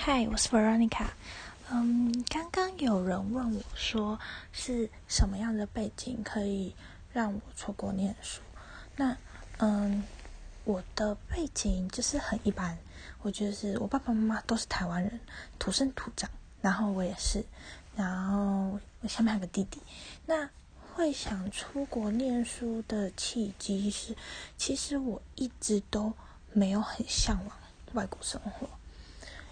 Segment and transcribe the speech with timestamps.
[0.00, 1.08] 嗨，我是 Veronica。
[1.70, 4.16] 嗯，刚刚有人问我说，
[4.52, 6.72] 是什么样的背景可以
[7.12, 8.40] 让我出国念书？
[8.94, 9.16] 那，
[9.58, 10.04] 嗯，
[10.64, 12.78] 我的背景就是很一般，
[13.22, 15.18] 我就是我爸爸妈妈都是台湾人，
[15.58, 16.30] 土生土长，
[16.62, 17.44] 然后我也是，
[17.96, 19.82] 然后我下面还有个弟弟。
[20.24, 20.48] 那
[20.94, 24.16] 会想出国念书的契机是，
[24.56, 26.14] 其实我一直都
[26.52, 27.56] 没有很向往
[27.94, 28.70] 外国生活。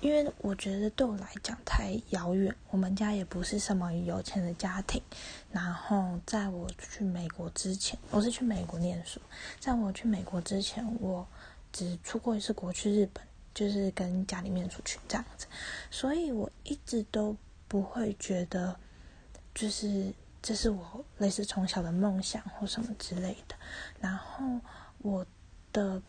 [0.00, 5.02] 因为我觉得对我来讲太遥远，我们家也不是什么有钱的家庭。
[5.50, 9.20] 然后在我去美国之前，我是去美国念书。
[9.58, 11.26] 在我去美国之前，我
[11.72, 15.46] 只出过一次国去日本，就是跟家里面出去这样子。
[15.90, 17.36] 所以我一直都
[17.66, 18.78] 不会觉得，
[19.52, 23.56] 就是这是我类似从小的梦想或什么之类的。
[24.00, 24.44] 然后
[24.98, 25.26] 我
[25.72, 26.00] 的。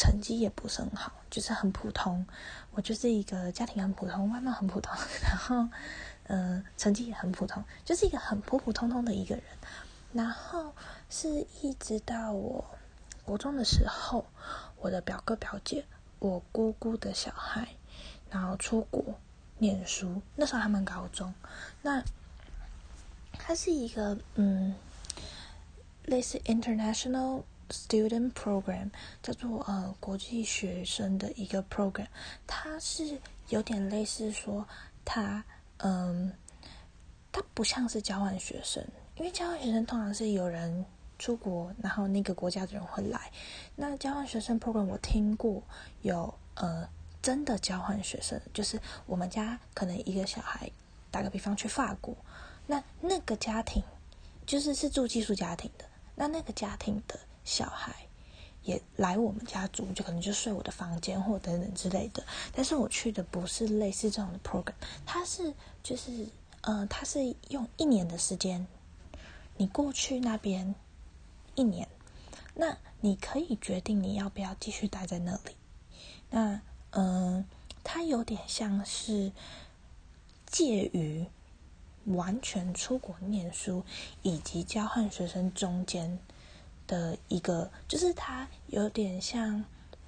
[0.00, 2.26] 成绩也不是很好，就是很普通。
[2.70, 5.68] 我就是一个家庭很普通，外貌很普通，然后，
[6.28, 9.44] 嗯，成绩也很普通，就是一个很普普通通的一个人。
[10.14, 10.72] 然后
[11.10, 11.28] 是
[11.60, 12.64] 一直到我
[13.26, 14.24] 国中的时候，
[14.78, 15.84] 我的表哥表姐，
[16.18, 17.68] 我姑姑的小孩，
[18.30, 19.04] 然后出国
[19.58, 20.22] 念书。
[20.34, 21.34] 那时候他们高中，
[21.82, 22.02] 那
[23.34, 24.74] 他是一个嗯，
[26.06, 27.42] 类似 international。
[27.70, 28.90] Student program
[29.22, 32.08] 叫做呃国际学生的一个 program，
[32.46, 34.66] 它是有点类似说，
[35.04, 35.44] 它
[35.78, 36.32] 嗯，
[37.30, 38.84] 它不像是交换学生，
[39.16, 40.84] 因为交换学生通常是有人
[41.18, 43.30] 出国，然后那个国家的人会来。
[43.76, 45.62] 那交换学生 program 我听过
[46.02, 46.88] 有呃
[47.22, 50.68] 真的交换学生，就是我们家可能一个小孩，
[51.10, 52.16] 打个比方去法国，
[52.66, 53.80] 那那个家庭
[54.44, 55.84] 就是是住寄宿家庭的，
[56.16, 57.18] 那那个家庭的。
[57.44, 57.94] 小孩
[58.62, 62.22] 也来我们家住，就可能就睡我的房间或等等之类的。
[62.54, 64.74] 但是我去的不是类似这种的 program，
[65.06, 66.26] 它是就是
[66.60, 68.66] 呃，它是用一年的时间，
[69.56, 70.74] 你过去那边
[71.54, 71.88] 一年，
[72.54, 75.56] 那你可以决定你要不要继续待在那里。
[76.28, 76.60] 那
[76.90, 77.44] 嗯，
[77.82, 79.32] 它有点像是
[80.46, 81.24] 介于
[82.04, 83.82] 完全出国念书
[84.22, 86.18] 以及交换学生中间。
[86.90, 89.64] 的一个，就是它有点像，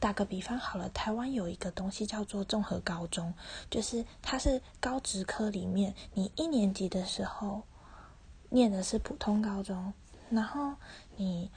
[0.00, 3.32] 打个比方好了，台湾有一个东西叫做综合高中，
[3.70, 7.62] 就是它是高职科里面，你一年级的时候
[8.48, 9.94] 念的是普通高中，
[10.30, 10.74] 然后
[11.14, 11.52] 你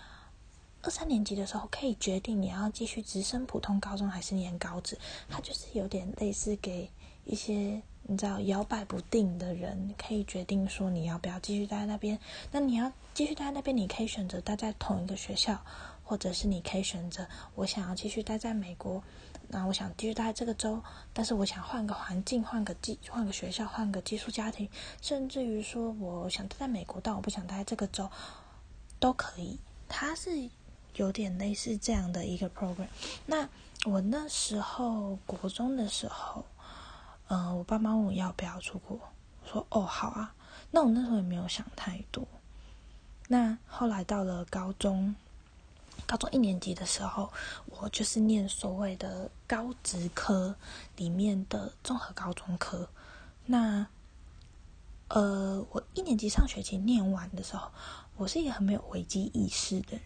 [0.83, 4.95] 二三年级的时候可以决定你要继续直升普通高中还是念高职，
[5.27, 6.91] 它就是有点类似给
[7.25, 7.81] 一些。
[8.09, 12.17] 你知道摇摆不定的人可以决定说你要不要继续待在那边。
[12.53, 15.59] 那你要继续待在那边，你可以选择待在同一个学校，
[16.05, 19.03] 或者是你可以选择我想要继续待在美国，
[19.49, 20.81] 那我想继续待在这个州，
[21.11, 24.69] 但是我想换个环境，换个寄换个学校，换个寄宿家庭，
[25.01, 28.09] 甚至于说我想待在美国，但我不想待在这个州，
[28.99, 29.59] 都可以。
[29.89, 30.49] 它是
[30.95, 32.87] 有点类似这样的一个 program。
[33.25, 33.49] 那
[33.83, 36.45] 我那时候国中的时候。
[37.29, 38.97] 嗯，我爸妈问我要不要出国，
[39.43, 40.33] 我说哦好啊。
[40.71, 42.25] 那我那时候也没有想太多。
[43.27, 45.13] 那后来到了高中，
[46.05, 47.31] 高中一年级的时候，
[47.65, 50.55] 我就是念所谓的高职科
[50.95, 52.87] 里面的综合高中科。
[53.45, 53.85] 那
[55.09, 57.69] 呃，我一年级上学期念完的时候，
[58.15, 60.01] 我是一个很没有危机意识的人。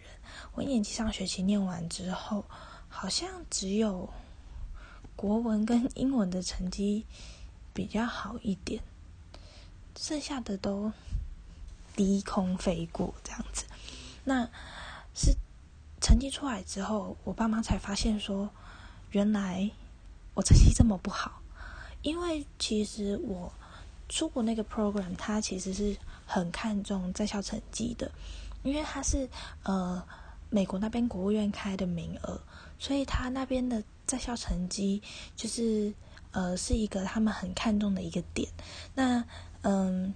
[0.54, 2.44] 我一年级上学期念完之后，
[2.88, 4.08] 好像只有。
[5.16, 7.04] 国文跟英文的成绩
[7.72, 8.82] 比较好一点，
[9.96, 10.92] 剩下的都
[11.94, 13.64] 低空飞过这样子。
[14.24, 14.48] 那
[15.14, 15.36] 是
[16.00, 18.50] 成绩出来之后，我爸妈才发现说，
[19.10, 19.70] 原来
[20.34, 21.40] 我成绩这么不好。
[22.02, 23.52] 因为其实我
[24.08, 25.96] 出国那个 program，它其实是
[26.26, 28.10] 很看重在校成绩的，
[28.64, 29.28] 因为它是
[29.62, 30.04] 呃
[30.52, 32.40] 美国那边国务院开的名额，
[32.78, 33.82] 所以他那边的。
[34.04, 35.00] 在校成绩
[35.36, 35.94] 就是
[36.32, 38.46] 呃是一个他们很看重的一个点。
[38.94, 39.24] 那
[39.62, 40.12] 嗯，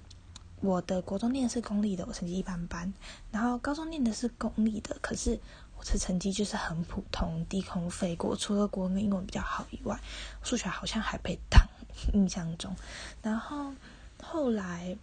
[0.60, 2.92] 我的国中念的是公立的，我成绩一般般。
[3.30, 5.38] 然后高中念的是公立的，可是
[5.78, 8.36] 我的成绩就是很普通，低空飞过。
[8.36, 9.98] 除了国文、英文比较好以外，
[10.42, 11.66] 数学好像还被挡。
[12.12, 12.76] 印象中，
[13.22, 13.72] 然后
[14.22, 14.94] 后来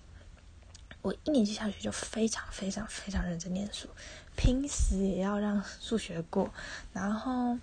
[1.04, 3.88] 我一年级下学就非常非常非常认真念书，
[4.36, 6.52] 拼死也要让数学过。
[6.92, 7.60] 然后。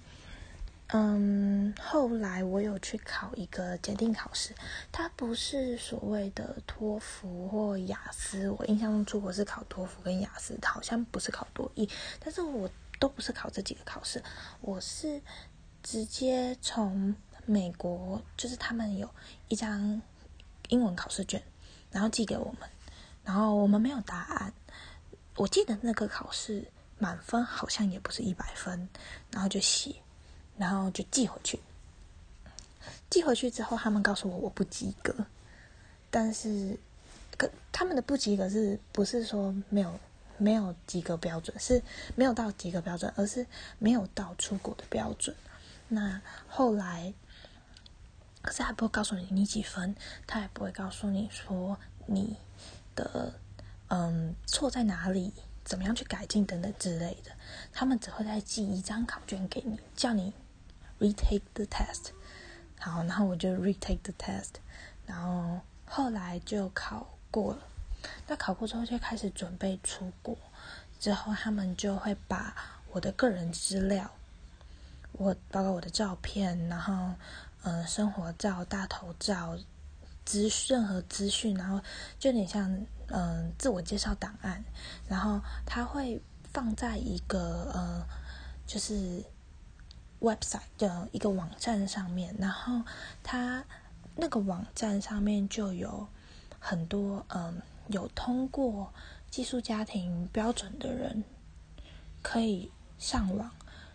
[0.93, 4.53] 嗯，后来我有去考一个检定考试，
[4.91, 8.51] 它不是所谓的托福或雅思。
[8.51, 11.89] 我印象中出国是考托福跟雅思，好像不是考多译。
[12.19, 14.21] 但是我都不是考这几个考试，
[14.61, 15.23] 我是
[15.81, 17.15] 直接从
[17.47, 19.09] 美国就是他们有
[19.47, 20.03] 一张
[20.71, 21.41] 英文考试卷，
[21.93, 22.69] 然后寄给我们，
[23.25, 24.53] 然后我们没有答案。
[25.37, 26.67] 我记得那个考试
[26.99, 28.89] 满分好像也不是一百分，
[29.31, 29.97] 然后就写，
[30.59, 31.59] 然后就寄回去。
[33.09, 35.15] 寄回去之后，他们告诉我我不及格，
[36.11, 36.79] 但是，
[37.37, 39.99] 可他们的不及格是不是说没有
[40.39, 41.83] 没有及格标准，是
[42.15, 43.47] 没有到及格标准，而是
[43.79, 45.35] 没有到出国的标准。
[45.89, 47.13] 那后来，
[48.43, 49.97] 可是还不会告诉你你几分，
[50.27, 52.37] 他也不会告诉你说你
[53.00, 53.32] 的
[53.88, 55.32] 嗯错在哪里，
[55.64, 57.31] 怎么样去改进等等之类的。
[57.73, 60.32] 他们只会再寄一张考卷给你，叫你
[60.99, 62.11] retake the test。
[62.79, 64.55] 好，然后我就 retake the test，
[65.06, 67.62] 然后后来就考过了。
[68.26, 70.37] 那考过之后就开始准备出国，
[70.99, 72.55] 之后他们就会把
[72.93, 74.11] 我的个人资料，
[75.12, 77.14] 我包括我的照片，然后
[77.62, 79.58] 嗯生活照、大头照、
[80.31, 81.81] 资任何资讯，然后
[82.19, 84.65] 就有点像嗯自我介绍档案，
[85.09, 86.21] 然后他会
[86.53, 88.06] 放在一个呃
[88.67, 89.25] 就是。
[90.21, 92.82] website 的一个网站上面，然后
[93.23, 93.65] 它
[94.15, 96.06] 那个网站上面就有
[96.59, 98.93] 很多嗯有通过
[99.31, 101.25] 寄宿家庭标准的人
[102.21, 103.50] 可以上网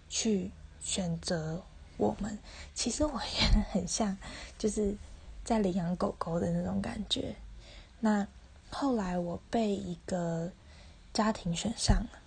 [0.10, 0.50] 去
[0.82, 1.64] 选择
[1.98, 2.40] 我们。
[2.74, 4.18] 其实我也很像
[4.58, 4.98] 就是
[5.46, 7.34] 在领养狗狗的那种感觉。
[8.02, 8.28] 那
[8.70, 10.52] 后来我被一个
[11.14, 12.20] 家庭选上了，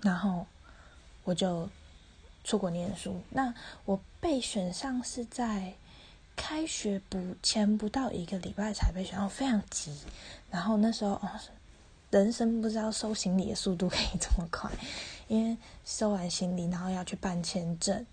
[0.00, 0.46] 然后
[1.24, 1.68] 我就。
[2.44, 3.54] 出国念书，那
[3.84, 5.74] 我被选上是在
[6.34, 9.96] 开学不前不到一个礼拜才被选上，非常急。
[10.50, 11.20] 然后那时候，
[12.10, 14.68] 人生不知道收行李的速度可以这么快，
[15.28, 18.04] 因为收完行李，然后要去办签证，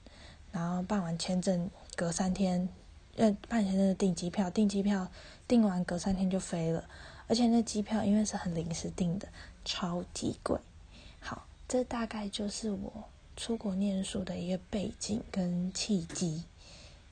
[0.52, 2.70] 然后办完签证隔三天，
[3.18, 5.08] 呃，办签证订机票，订机票
[5.48, 6.84] 订完隔三天就飞了，
[7.28, 9.28] 而且那机票因为是很临时订的，
[9.66, 10.58] 超级贵。
[11.20, 12.92] 好，这大概就是我。
[13.36, 16.44] 出国念书的一个背景跟契机，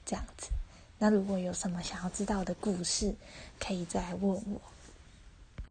[0.06, 0.50] 这样子。
[0.98, 3.16] 那如果有什么想要知道的故事，
[3.58, 4.62] 可以再问我。